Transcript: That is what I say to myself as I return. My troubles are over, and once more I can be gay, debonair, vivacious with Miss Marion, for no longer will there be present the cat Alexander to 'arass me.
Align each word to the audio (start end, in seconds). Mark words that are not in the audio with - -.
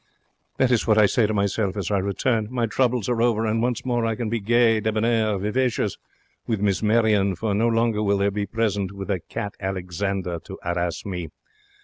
That 0.57 0.71
is 0.71 0.87
what 0.87 0.97
I 0.97 1.05
say 1.05 1.27
to 1.27 1.33
myself 1.35 1.77
as 1.77 1.91
I 1.91 1.99
return. 1.99 2.47
My 2.49 2.65
troubles 2.65 3.07
are 3.07 3.21
over, 3.21 3.45
and 3.45 3.61
once 3.61 3.85
more 3.85 4.03
I 4.03 4.15
can 4.15 4.29
be 4.29 4.39
gay, 4.39 4.79
debonair, 4.79 5.37
vivacious 5.37 5.99
with 6.47 6.59
Miss 6.59 6.81
Marion, 6.81 7.35
for 7.35 7.53
no 7.53 7.67
longer 7.67 8.01
will 8.01 8.17
there 8.17 8.31
be 8.31 8.47
present 8.47 8.91
the 8.97 9.19
cat 9.19 9.53
Alexander 9.59 10.39
to 10.39 10.57
'arass 10.65 11.05
me. 11.05 11.29